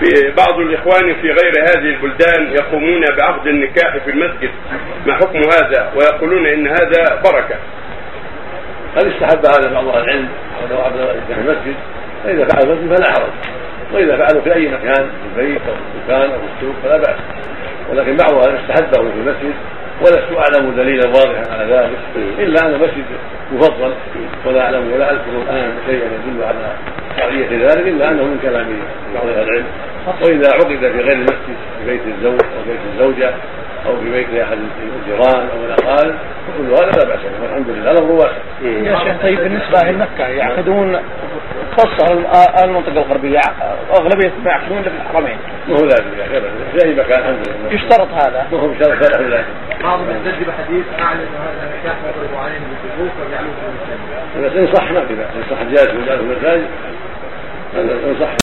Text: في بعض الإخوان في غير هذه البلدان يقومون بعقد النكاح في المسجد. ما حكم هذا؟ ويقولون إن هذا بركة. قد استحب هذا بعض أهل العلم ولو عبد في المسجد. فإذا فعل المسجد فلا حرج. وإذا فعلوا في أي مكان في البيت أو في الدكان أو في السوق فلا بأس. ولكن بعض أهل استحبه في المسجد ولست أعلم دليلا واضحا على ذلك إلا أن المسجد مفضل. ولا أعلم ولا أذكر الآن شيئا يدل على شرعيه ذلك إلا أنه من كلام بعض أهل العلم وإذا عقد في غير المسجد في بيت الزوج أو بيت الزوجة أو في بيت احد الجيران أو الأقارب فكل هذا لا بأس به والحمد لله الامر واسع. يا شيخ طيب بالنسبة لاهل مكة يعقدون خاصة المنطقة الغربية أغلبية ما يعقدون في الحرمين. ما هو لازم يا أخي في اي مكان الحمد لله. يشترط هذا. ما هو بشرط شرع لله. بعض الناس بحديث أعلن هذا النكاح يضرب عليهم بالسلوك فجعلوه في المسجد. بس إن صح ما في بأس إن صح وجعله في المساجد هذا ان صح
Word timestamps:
في 0.00 0.32
بعض 0.36 0.58
الإخوان 0.58 1.14
في 1.14 1.30
غير 1.30 1.52
هذه 1.62 1.94
البلدان 1.94 2.52
يقومون 2.52 3.04
بعقد 3.18 3.46
النكاح 3.46 3.96
في 4.04 4.10
المسجد. 4.10 4.50
ما 5.06 5.14
حكم 5.14 5.38
هذا؟ 5.38 5.92
ويقولون 5.96 6.46
إن 6.46 6.66
هذا 6.66 7.22
بركة. 7.24 7.56
قد 8.96 9.06
استحب 9.06 9.46
هذا 9.46 9.72
بعض 9.74 9.88
أهل 9.88 10.04
العلم 10.04 10.28
ولو 10.62 10.80
عبد 10.80 11.20
في 11.28 11.40
المسجد. 11.40 11.74
فإذا 12.24 12.44
فعل 12.44 12.70
المسجد 12.70 12.96
فلا 12.96 13.12
حرج. 13.12 13.32
وإذا 13.92 14.16
فعلوا 14.16 14.42
في 14.42 14.54
أي 14.54 14.68
مكان 14.68 14.94
في 14.94 15.40
البيت 15.40 15.60
أو 15.68 15.74
في 15.74 15.80
الدكان 15.94 16.30
أو 16.30 16.38
في 16.38 16.46
السوق 16.56 16.74
فلا 16.82 16.96
بأس. 16.96 17.16
ولكن 17.90 18.16
بعض 18.16 18.34
أهل 18.34 18.56
استحبه 18.56 19.10
في 19.10 19.16
المسجد 19.16 19.54
ولست 20.00 20.32
أعلم 20.38 20.76
دليلا 20.76 21.08
واضحا 21.08 21.52
على 21.52 21.74
ذلك 21.74 21.98
إلا 22.38 22.66
أن 22.66 22.74
المسجد 22.74 23.04
مفضل. 23.52 23.94
ولا 24.46 24.64
أعلم 24.64 24.92
ولا 24.92 25.10
أذكر 25.10 25.42
الآن 25.42 25.72
شيئا 25.86 26.04
يدل 26.04 26.44
على 26.44 26.76
شرعيه 27.52 27.66
ذلك 27.66 27.88
إلا 27.88 28.10
أنه 28.10 28.22
من 28.22 28.38
كلام 28.42 28.66
بعض 29.14 29.26
أهل 29.26 29.42
العلم 29.42 29.66
وإذا 30.22 30.48
عقد 30.52 30.78
في 30.78 31.00
غير 31.00 31.12
المسجد 31.12 31.56
في 31.78 31.86
بيت 31.86 32.00
الزوج 32.06 32.40
أو 32.42 32.62
بيت 32.66 32.80
الزوجة 32.92 33.30
أو 33.86 33.96
في 33.96 34.10
بيت 34.10 34.28
احد 34.42 34.58
الجيران 35.00 35.48
أو 35.48 35.64
الأقارب 35.66 36.14
فكل 36.48 36.72
هذا 36.72 36.90
لا 36.98 37.04
بأس 37.04 37.20
به 37.20 37.42
والحمد 37.42 37.68
لله 37.68 37.90
الامر 37.90 38.12
واسع. 38.12 38.32
يا 38.62 38.98
شيخ 38.98 39.22
طيب 39.22 39.38
بالنسبة 39.38 39.70
لاهل 39.70 39.98
مكة 39.98 40.26
يعقدون 40.28 40.98
خاصة 41.76 42.14
المنطقة 42.64 42.92
الغربية 42.92 43.40
أغلبية 43.98 44.32
ما 44.44 44.50
يعقدون 44.50 44.82
في 44.82 44.88
الحرمين. 44.88 45.36
ما 45.68 45.76
هو 45.76 45.84
لازم 45.84 46.18
يا 46.18 46.24
أخي 46.24 46.40
في 46.72 46.86
اي 46.86 46.94
مكان 46.94 47.18
الحمد 47.18 47.48
لله. 47.48 47.72
يشترط 47.72 48.08
هذا. 48.12 48.46
ما 48.52 48.58
هو 48.58 48.68
بشرط 48.68 49.04
شرع 49.04 49.20
لله. 49.20 49.44
بعض 49.82 50.00
الناس 50.00 50.34
بحديث 50.34 50.84
أعلن 51.00 51.20
هذا 51.20 51.70
النكاح 51.70 51.96
يضرب 52.04 52.38
عليهم 52.44 52.62
بالسلوك 52.70 53.12
فجعلوه 53.18 53.52
في 53.60 53.66
المسجد. 53.66 54.52
بس 54.52 54.52
إن 54.58 54.74
صح 54.74 54.92
ما 54.92 55.06
في 55.06 55.14
بأس 55.14 55.26
إن 55.36 55.42
صح 55.50 55.60
وجعله 55.62 56.18
في 56.18 56.22
المساجد 56.22 56.66
هذا 57.74 57.92
ان 57.92 58.20
صح 58.20 58.36